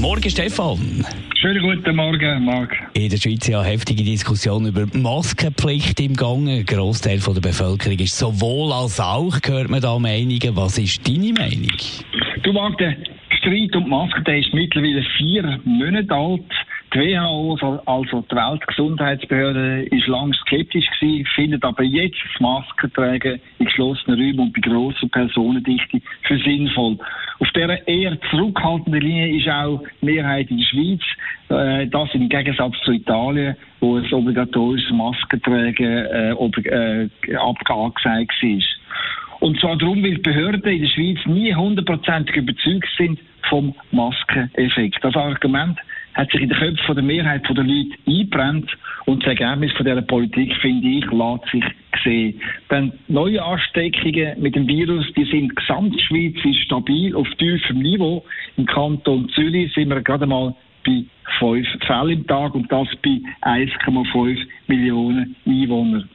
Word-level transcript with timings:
Morgen, 0.00 0.28
Stefan. 0.28 1.06
Schönen 1.40 1.62
guten 1.62 1.96
Morgen, 1.96 2.44
Marc. 2.44 2.76
In 2.92 3.08
der 3.08 3.16
Schweiz 3.16 3.46
ja 3.46 3.62
heftige 3.62 4.04
Diskussion 4.04 4.66
über 4.66 4.86
Maskenpflicht 4.92 5.98
im 6.00 6.14
Gang. 6.14 6.48
Ein 6.48 6.66
Großteil 6.66 7.18
der 7.18 7.40
Bevölkerung 7.40 7.98
ist 7.98 8.18
sowohl 8.18 8.72
als 8.72 9.00
auch, 9.00 9.38
hört 9.46 9.70
man 9.70 9.80
da 9.80 9.98
Meinungen. 9.98 10.54
Was 10.54 10.76
ist 10.76 11.06
deine 11.08 11.32
Meinung? 11.32 11.76
Du, 12.42 12.52
Marc, 12.52 12.76
der 12.76 12.96
Streit 13.38 13.74
um 13.74 13.84
die 13.84 13.90
Masken 13.90 14.24
der 14.24 14.38
ist 14.38 14.52
mittlerweile 14.52 15.02
vier 15.16 15.60
Monate 15.64 16.14
alt. 16.14 16.44
Die 16.96 17.14
WHO, 17.14 17.58
also 17.84 18.24
die 18.30 18.34
Weltgesundheitsbehörde, 18.34 19.82
ist 19.82 20.06
lange 20.06 20.32
skeptisch 20.32 20.86
gewesen, 20.98 21.26
findet 21.34 21.62
aber 21.62 21.82
jetzt 21.82 22.16
das 22.24 22.40
Maskentragen 22.40 23.38
in 23.58 23.66
geschlossenen 23.66 24.18
Räumen 24.18 24.40
und 24.40 24.54
bei 24.54 24.60
grosser 24.62 25.06
Personendichte 25.08 26.00
für 26.22 26.38
sinnvoll. 26.38 26.96
Auf 27.38 27.50
dieser 27.54 27.86
eher 27.86 28.18
zurückhaltenden 28.30 29.02
Linie 29.02 29.36
ist 29.36 29.46
auch 29.46 29.82
die 30.00 30.06
Mehrheit 30.06 30.50
in 30.50 30.56
der 30.56 30.64
Schweiz. 30.64 31.02
Äh, 31.50 31.86
das 31.88 32.08
im 32.14 32.30
Gegensatz 32.30 32.72
zu 32.82 32.92
Italien, 32.92 33.56
wo 33.80 33.98
es 33.98 34.10
obligatorisches 34.10 34.90
Maskentragen 34.90 36.06
äh, 36.06 36.32
ob, 36.38 36.56
äh, 36.56 37.10
angesagt 37.36 38.02
war. 38.06 38.60
Und 39.40 39.60
zwar 39.60 39.76
darum, 39.76 40.02
weil 40.02 40.14
die 40.14 40.22
Behörden 40.22 40.62
in 40.64 40.80
der 40.80 40.88
Schweiz 40.88 41.18
nie 41.26 41.54
hundertprozentig 41.54 42.36
überzeugt 42.36 42.88
sind 42.96 43.20
vom 43.50 43.74
Maskeneffekt. 43.90 45.04
Das 45.04 45.14
Argument 45.14 45.78
hat 46.16 46.30
sich 46.30 46.40
in 46.40 46.48
den 46.48 46.58
Köpfen 46.58 46.94
der 46.94 47.04
Mehrheit 47.04 47.42
der 47.48 47.62
Leute 47.62 47.90
eingebrannt 48.06 48.70
und 49.04 49.22
das 49.22 49.38
Ergebnis 49.38 49.72
von 49.72 49.84
dieser 49.84 50.02
Politik, 50.02 50.54
finde 50.56 50.88
ich, 50.88 51.04
lässt 51.10 51.50
sich 51.52 51.64
sehen. 52.02 52.40
Denn 52.70 52.92
neue 53.08 53.42
Ansteckungen 53.42 54.40
mit 54.40 54.56
dem 54.56 54.66
Virus, 54.66 55.06
die 55.14 55.24
sind 55.24 55.54
gesamtschweizerisch 55.54 56.62
stabil 56.64 57.14
auf 57.14 57.28
tiefem 57.38 57.80
Niveau. 57.80 58.24
Im 58.56 58.66
Kanton 58.66 59.28
Zürich 59.30 59.72
sind 59.74 59.90
wir 59.90 60.00
gerade 60.00 60.26
mal 60.26 60.54
bei 60.86 61.04
fünf 61.38 61.66
Fällen 61.86 62.10
im 62.10 62.26
Tag 62.26 62.54
und 62.54 62.70
das 62.72 62.88
bei 63.02 63.20
1,5 63.42 64.38
Millionen 64.68 65.36
Einwohnern. 65.44 66.08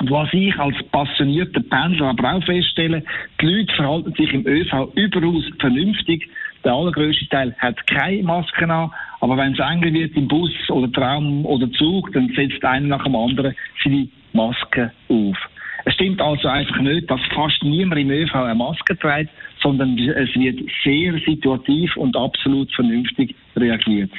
Und 0.00 0.10
was 0.10 0.28
ich 0.32 0.54
als 0.58 0.76
passionierter 0.90 1.60
Pendler 1.60 2.08
aber 2.08 2.34
auch 2.34 2.44
feststelle, 2.44 3.02
die 3.40 3.46
Leute 3.46 3.74
verhalten 3.74 4.12
sich 4.12 4.32
im 4.32 4.46
ÖV 4.46 4.92
überaus 4.94 5.44
vernünftig. 5.58 6.28
Der 6.64 6.72
allergrößte 6.72 7.28
Teil 7.28 7.54
hat 7.58 7.86
keine 7.86 8.22
Masken 8.22 8.70
an, 8.70 8.90
aber 9.20 9.36
wenn 9.36 9.52
es 9.52 9.58
enger 9.58 9.92
wird 9.92 10.16
im 10.16 10.28
Bus 10.28 10.52
oder 10.70 10.90
Traum 10.92 11.44
oder 11.46 11.70
Zug, 11.72 12.12
dann 12.12 12.28
setzt 12.34 12.64
einer 12.64 12.86
nach 12.86 13.04
dem 13.04 13.16
anderen 13.16 13.54
seine 13.82 14.08
Maske 14.32 14.92
auf. 15.08 15.36
Es 15.84 15.94
stimmt 15.94 16.20
also 16.20 16.48
einfach 16.48 16.80
nicht, 16.80 17.08
dass 17.08 17.20
fast 17.32 17.62
niemand 17.62 18.00
im 18.00 18.10
ÖV 18.10 18.34
eine 18.34 18.56
Maske 18.56 18.98
trägt, 18.98 19.30
sondern 19.62 19.96
es 19.98 20.34
wird 20.34 20.60
sehr 20.82 21.18
situativ 21.24 21.96
und 21.96 22.16
absolut 22.16 22.72
vernünftig 22.74 23.36
reagiert. 23.56 24.10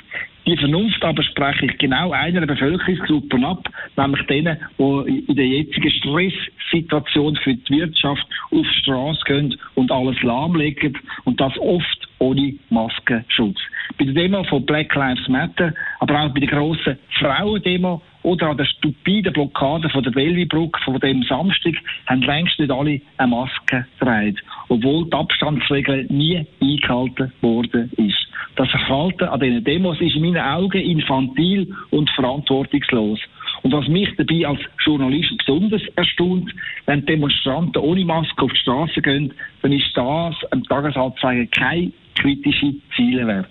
Die 0.46 0.56
Vernunft 0.56 1.04
aber 1.04 1.22
spreche 1.24 1.66
ich 1.66 1.78
genau 1.78 2.12
einer 2.12 2.46
Bevölkerungsgruppe 2.46 3.46
ab, 3.46 3.68
nämlich 3.98 4.26
denen, 4.28 4.58
die 4.78 5.26
in 5.28 5.36
der 5.36 5.46
jetzigen 5.46 5.92
Stresssituation 5.92 7.36
für 7.44 7.54
die 7.54 7.80
Wirtschaft 7.82 8.26
auf 8.52 8.66
die 8.66 8.80
Straße 8.84 9.20
gehen 9.26 9.60
und 9.76 9.92
alles 9.92 10.24
lahmlegen 10.24 10.98
und 11.26 11.42
das 11.42 11.52
oft 11.60 11.97
ohne 12.28 12.54
Maskenschutz. 12.70 13.58
Bei 13.98 14.06
der 14.06 14.14
Demo 14.14 14.44
von 14.44 14.66
Black 14.66 14.94
Lives 14.96 15.28
Matter, 15.28 15.74
aber 16.00 16.22
auch 16.22 16.34
bei 16.34 16.42
der 16.42 16.50
grossen 16.50 16.98
Frauendemo 17.20 18.02
oder 18.24 18.50
an 18.50 18.58
der 18.58 18.66
stupiden 18.66 19.32
Blockade 19.32 19.90
von 19.90 20.04
der 20.04 20.12
Bellevue-Brücke 20.12 20.80
von 20.84 21.00
dem 21.00 21.24
Samstag 21.24 21.76
haben 22.08 22.22
längst 22.24 22.60
nicht 22.60 22.72
alle 22.72 23.00
eine 23.18 23.28
Maske 23.30 23.86
getragen, 24.00 24.38
obwohl 24.68 25.06
die 25.06 25.14
Abstandsregel 25.14 26.06
nie 26.10 26.46
eingehalten 26.62 27.32
worden 27.42 27.92
ist. 27.96 28.28
Das 28.58 28.70
Verhalten 28.70 29.26
an 29.26 29.40
diesen 29.40 29.64
Demos 29.64 30.02
ist 30.02 30.16
in 30.16 30.24
meinen 30.24 30.42
Augen 30.42 30.82
infantil 30.82 31.74
und 31.92 32.10
verantwortungslos. 32.12 33.20
Und 33.64 33.74
was 33.74 33.88
mich 33.88 34.10
dabei 34.18 34.48
als 34.48 34.60
Journalist 34.86 35.38
besonders 35.38 35.82
erstaunt, 35.96 36.54
wenn 36.86 37.06
Demonstranten 37.06 37.82
ohne 37.82 38.06
Maske 38.06 38.44
auf 38.44 38.52
die 38.52 38.60
Straße 38.60 39.02
gehen, 39.02 39.34
dann 39.62 39.72
ist 39.72 39.96
das 39.96 40.36
am 40.52 40.64
Tagesanzeiger 40.64 41.46
kein 41.48 41.94
kritische 42.18 42.76
Ziele 42.96 43.28
wert. 43.28 43.50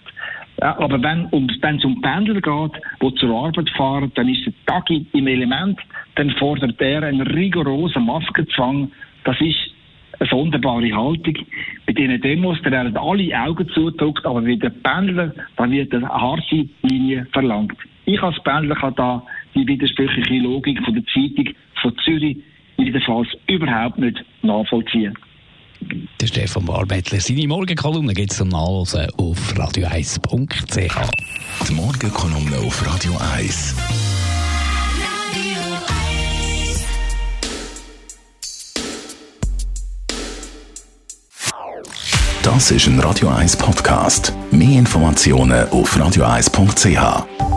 Ja, 0.60 0.78
aber 0.78 1.02
wenn 1.02 1.26
um, 1.26 1.48
es 1.48 1.84
um 1.84 2.00
Pendler 2.00 2.40
geht, 2.40 2.82
die 3.02 3.14
zur 3.16 3.44
Arbeit 3.44 3.68
fahren, 3.70 4.10
dann 4.14 4.28
ist 4.28 4.46
der 4.46 4.54
Tag 4.66 4.88
im 4.90 5.26
Element, 5.26 5.78
dann 6.14 6.30
fordert 6.30 6.80
er 6.80 7.02
einen 7.02 7.26
rigorosen 7.26 8.06
Maskenzwang. 8.06 8.90
Das 9.24 9.38
ist 9.40 9.74
eine 10.18 10.28
sonderbare 10.30 10.90
Haltung. 10.94 11.34
Bei 11.86 11.92
diesen 11.92 12.20
Demos, 12.22 12.58
da 12.62 12.70
werden 12.70 12.96
alle 12.96 13.38
Augen 13.38 13.68
zugedrückt, 13.68 14.24
aber 14.24 14.40
bei 14.40 14.54
den 14.54 14.82
Pendlern, 14.82 15.32
da 15.56 15.70
wird 15.70 15.94
eine 15.94 16.08
harte 16.08 16.68
Linie 16.82 17.26
verlangt. 17.32 17.76
Ich 18.06 18.22
als 18.22 18.42
Pendler 18.42 18.76
kann 18.76 18.94
da 18.94 19.22
die 19.54 19.66
widersprüchliche 19.66 20.42
Logik 20.42 20.82
von 20.84 20.94
der 20.94 21.04
Zeitung 21.06 21.54
von 21.82 21.96
Zürich 21.98 22.38
jedenfalls 22.78 23.28
überhaupt 23.46 23.98
nicht 23.98 24.24
nachvollziehen. 24.42 25.14
Der 26.20 26.26
Stefan 26.26 26.66
Warbettler. 26.68 27.20
Seine 27.20 27.46
Morgenkolumne 27.48 28.14
gibt 28.14 28.32
es 28.32 28.38
zum 28.38 28.48
Nachlesen 28.48 29.08
auf 29.16 29.54
radio1.ch. 29.54 31.10
Die 31.68 31.74
Morgenkolumne 31.74 32.58
auf 32.58 32.86
Radio 32.86 33.12
1. 33.34 33.74
Das 42.42 42.70
ist 42.70 42.86
ein 42.86 43.00
Radio 43.00 43.28
1 43.28 43.56
Podcast. 43.56 44.32
Mehr 44.52 44.78
Informationen 44.78 45.68
auf 45.70 45.96
radio1.ch. 45.96 47.55